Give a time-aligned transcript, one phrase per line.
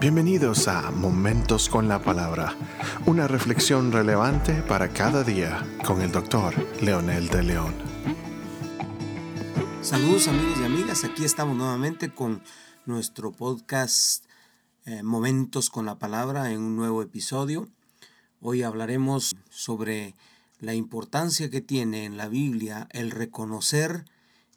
[0.00, 2.56] Bienvenidos a Momentos con la Palabra,
[3.04, 7.74] una reflexión relevante para cada día con el doctor Leonel de León.
[9.82, 12.42] Saludos amigos y amigas, aquí estamos nuevamente con
[12.86, 14.24] nuestro podcast
[14.86, 17.68] eh, Momentos con la Palabra en un nuevo episodio.
[18.40, 20.14] Hoy hablaremos sobre
[20.60, 24.06] la importancia que tiene en la Biblia el reconocer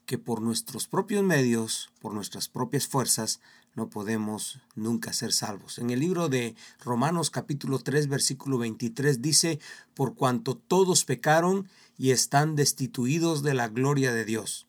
[0.06, 3.40] que por nuestros propios medios, por nuestras propias fuerzas,
[3.76, 5.80] no podemos nunca ser salvos.
[5.80, 9.60] En el libro de Romanos capítulo 3 versículo 23 dice,
[9.96, 14.68] por cuanto todos pecaron y están destituidos de la gloria de Dios.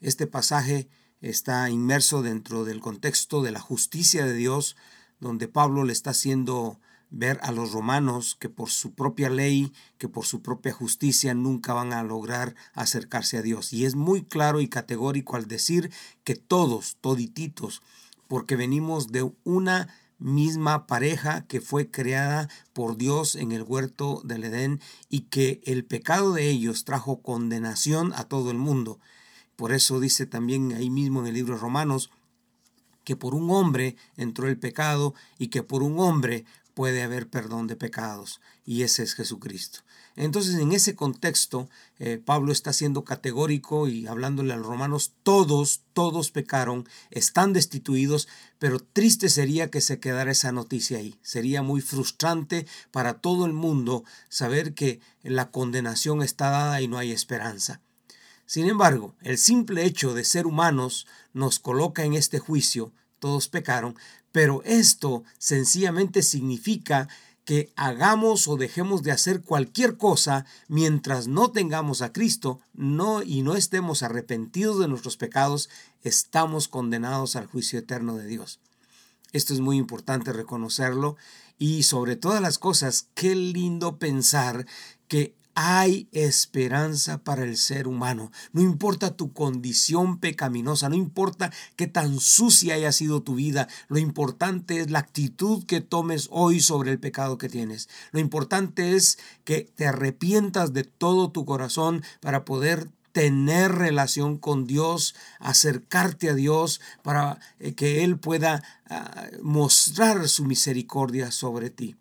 [0.00, 0.88] Este pasaje
[1.20, 4.76] está inmerso dentro del contexto de la justicia de Dios,
[5.20, 6.80] donde Pablo le está haciendo
[7.12, 11.74] ver a los romanos que por su propia ley, que por su propia justicia nunca
[11.74, 13.72] van a lograr acercarse a Dios.
[13.72, 15.92] Y es muy claro y categórico al decir
[16.24, 17.82] que todos, todititos,
[18.28, 19.88] porque venimos de una
[20.18, 25.84] misma pareja que fue creada por Dios en el huerto del Edén y que el
[25.84, 29.00] pecado de ellos trajo condenación a todo el mundo.
[29.56, 32.10] Por eso dice también ahí mismo en el libro de Romanos
[33.04, 37.66] que por un hombre entró el pecado y que por un hombre puede haber perdón
[37.66, 39.80] de pecados y ese es Jesucristo.
[40.14, 45.82] Entonces en ese contexto eh, Pablo está siendo categórico y hablándole a los romanos, todos,
[45.94, 51.18] todos pecaron, están destituidos, pero triste sería que se quedara esa noticia ahí.
[51.22, 56.98] Sería muy frustrante para todo el mundo saber que la condenación está dada y no
[56.98, 57.80] hay esperanza.
[58.46, 63.96] Sin embargo, el simple hecho de ser humanos nos coloca en este juicio, todos pecaron,
[64.32, 67.08] pero esto sencillamente significa
[67.44, 73.42] que hagamos o dejemos de hacer cualquier cosa mientras no tengamos a Cristo no y
[73.42, 75.68] no estemos arrepentidos de nuestros pecados,
[76.02, 78.60] estamos condenados al juicio eterno de Dios.
[79.32, 81.16] Esto es muy importante reconocerlo
[81.58, 84.66] y sobre todas las cosas, qué lindo pensar
[85.08, 88.32] que hay esperanza para el ser humano.
[88.52, 93.98] No importa tu condición pecaminosa, no importa qué tan sucia haya sido tu vida, lo
[93.98, 97.88] importante es la actitud que tomes hoy sobre el pecado que tienes.
[98.12, 104.66] Lo importante es que te arrepientas de todo tu corazón para poder tener relación con
[104.66, 111.96] Dios, acercarte a Dios para eh, que Él pueda ah, mostrar su misericordia sobre ti.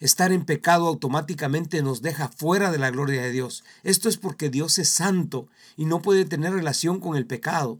[0.00, 3.64] Estar en pecado automáticamente nos deja fuera de la gloria de Dios.
[3.82, 5.46] Esto es porque Dios es santo
[5.76, 7.78] y no puede tener relación con el pecado.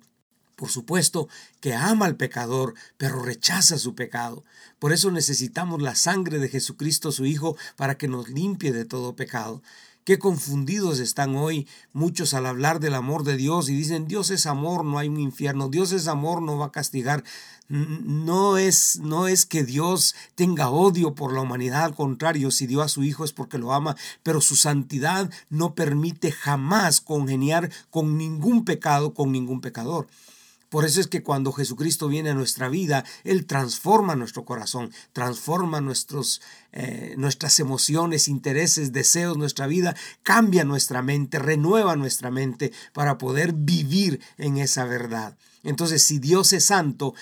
[0.54, 1.28] Por supuesto
[1.60, 4.44] que ama al pecador, pero rechaza su pecado.
[4.78, 9.16] Por eso necesitamos la sangre de Jesucristo su Hijo para que nos limpie de todo
[9.16, 9.62] pecado.
[10.04, 14.46] Qué confundidos están hoy muchos al hablar del amor de Dios y dicen, Dios es
[14.46, 17.22] amor, no hay un infierno, Dios es amor, no va a castigar.
[17.68, 22.82] No es, no es que Dios tenga odio por la humanidad, al contrario, si dio
[22.82, 28.16] a su Hijo es porque lo ama, pero su santidad no permite jamás congeniar con
[28.16, 30.08] ningún pecado, con ningún pecador.
[30.70, 35.80] Por eso es que cuando Jesucristo viene a nuestra vida, Él transforma nuestro corazón, transforma
[35.80, 43.18] nuestros, eh, nuestras emociones, intereses, deseos, nuestra vida, cambia nuestra mente, renueva nuestra mente para
[43.18, 45.36] poder vivir en esa verdad.
[45.64, 47.14] Entonces, si Dios es santo,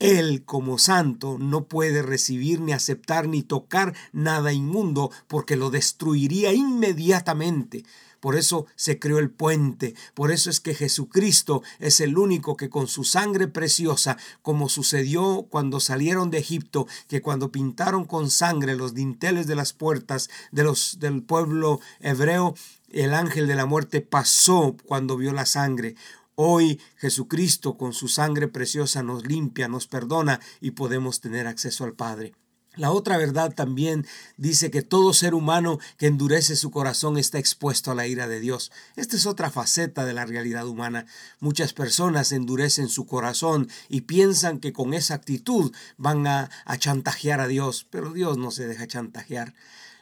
[0.00, 6.52] él como santo no puede recibir ni aceptar ni tocar nada inmundo porque lo destruiría
[6.52, 7.84] inmediatamente.
[8.20, 9.94] Por eso se creó el puente.
[10.14, 15.46] Por eso es que Jesucristo es el único que con su sangre preciosa, como sucedió
[15.50, 20.64] cuando salieron de Egipto, que cuando pintaron con sangre los dinteles de las puertas de
[20.64, 22.54] los, del pueblo hebreo,
[22.90, 25.96] el ángel de la muerte pasó cuando vio la sangre.
[26.34, 31.94] Hoy Jesucristo con su sangre preciosa nos limpia, nos perdona y podemos tener acceso al
[31.94, 32.34] Padre.
[32.76, 34.06] La otra verdad también
[34.36, 38.38] dice que todo ser humano que endurece su corazón está expuesto a la ira de
[38.38, 38.70] Dios.
[38.96, 41.06] Esta es otra faceta de la realidad humana.
[41.40, 47.40] Muchas personas endurecen su corazón y piensan que con esa actitud van a, a chantajear
[47.40, 49.54] a Dios, pero Dios no se deja chantajear.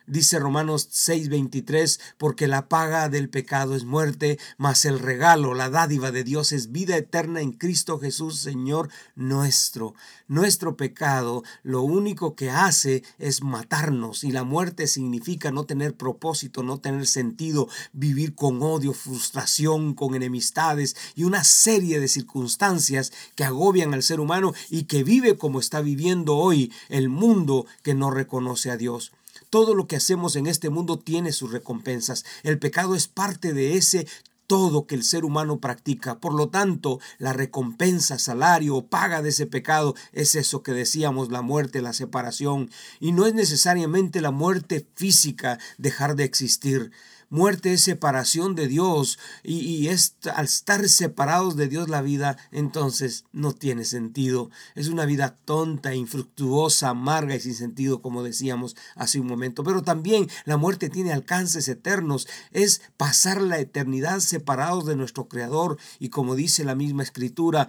[0.06, 6.10] Dice Romanos 6:23, porque la paga del pecado es muerte, mas el regalo, la dádiva
[6.10, 9.94] de Dios es vida eterna en Cristo Jesús, Señor nuestro.
[10.28, 16.62] Nuestro pecado lo único que hace es matarnos y la muerte significa no tener propósito,
[16.62, 23.44] no tener sentido, vivir con odio, frustración, con enemistades y una serie de circunstancias que
[23.44, 28.10] agobian al ser humano y que vive como está viviendo hoy el mundo que no
[28.10, 29.12] reconoce a Dios.
[29.54, 32.24] Todo lo que hacemos en este mundo tiene sus recompensas.
[32.42, 34.08] El pecado es parte de ese
[34.48, 36.18] todo que el ser humano practica.
[36.18, 41.30] Por lo tanto, la recompensa, salario o paga de ese pecado es eso que decíamos,
[41.30, 42.68] la muerte, la separación.
[42.98, 46.90] Y no es necesariamente la muerte física dejar de existir.
[47.34, 53.52] Muerte es separación de Dios y, al estar separados de Dios la vida, entonces no
[53.52, 54.52] tiene sentido.
[54.76, 59.64] Es una vida tonta, infructuosa, amarga y sin sentido, como decíamos hace un momento.
[59.64, 62.28] Pero también la muerte tiene alcances eternos.
[62.52, 67.68] Es pasar la eternidad separados de nuestro Creador y como dice la misma escritura,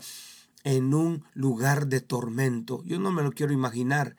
[0.63, 2.83] en un lugar de tormento.
[2.85, 4.15] Yo no me lo quiero imaginar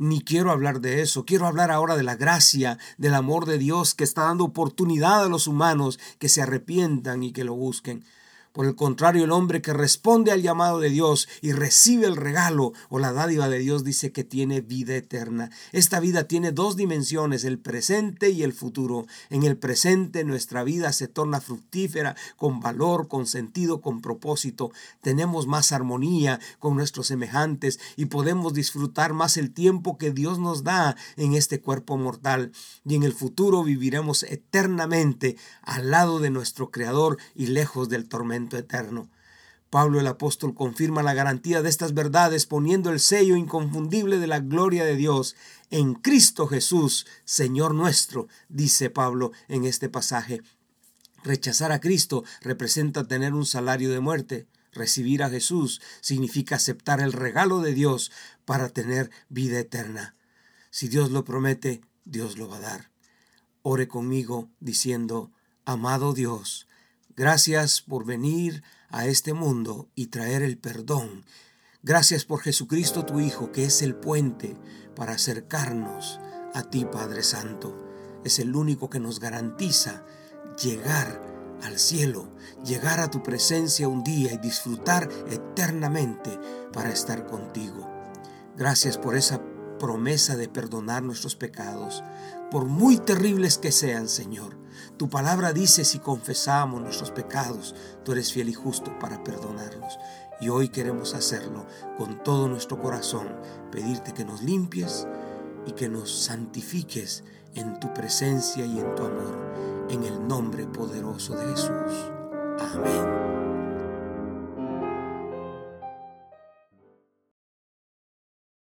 [0.00, 1.26] ni quiero hablar de eso.
[1.26, 5.28] Quiero hablar ahora de la gracia, del amor de Dios que está dando oportunidad a
[5.28, 8.04] los humanos que se arrepientan y que lo busquen.
[8.52, 12.72] Por el contrario, el hombre que responde al llamado de Dios y recibe el regalo
[12.88, 15.52] o la dádiva de Dios dice que tiene vida eterna.
[15.70, 19.06] Esta vida tiene dos dimensiones, el presente y el futuro.
[19.28, 24.72] En el presente nuestra vida se torna fructífera, con valor, con sentido, con propósito.
[25.00, 30.64] Tenemos más armonía con nuestros semejantes y podemos disfrutar más el tiempo que Dios nos
[30.64, 32.50] da en este cuerpo mortal.
[32.84, 38.39] Y en el futuro viviremos eternamente al lado de nuestro Creador y lejos del tormento
[38.48, 39.10] eterno.
[39.70, 44.40] Pablo el apóstol confirma la garantía de estas verdades poniendo el sello inconfundible de la
[44.40, 45.36] gloria de Dios
[45.70, 50.42] en Cristo Jesús, Señor nuestro, dice Pablo en este pasaje.
[51.22, 54.48] Rechazar a Cristo representa tener un salario de muerte.
[54.72, 58.10] Recibir a Jesús significa aceptar el regalo de Dios
[58.44, 60.16] para tener vida eterna.
[60.70, 62.90] Si Dios lo promete, Dios lo va a dar.
[63.62, 65.30] Ore conmigo diciendo,
[65.64, 66.66] Amado Dios,
[67.20, 71.26] Gracias por venir a este mundo y traer el perdón.
[71.82, 74.56] Gracias por Jesucristo tu Hijo, que es el puente
[74.96, 76.18] para acercarnos
[76.54, 77.78] a ti, Padre Santo.
[78.24, 80.02] Es el único que nos garantiza
[80.64, 81.20] llegar
[81.62, 82.34] al cielo,
[82.64, 86.30] llegar a tu presencia un día y disfrutar eternamente
[86.72, 87.86] para estar contigo.
[88.56, 89.42] Gracias por esa
[89.80, 92.04] promesa de perdonar nuestros pecados,
[92.52, 94.56] por muy terribles que sean, Señor.
[94.96, 97.74] Tu palabra dice si confesamos nuestros pecados,
[98.04, 99.98] tú eres fiel y justo para perdonarlos.
[100.40, 101.66] Y hoy queremos hacerlo
[101.98, 103.28] con todo nuestro corazón,
[103.72, 105.08] pedirte que nos limpies
[105.66, 107.24] y que nos santifiques
[107.54, 112.10] en tu presencia y en tu amor, en el nombre poderoso de Jesús.
[112.58, 113.39] Amén.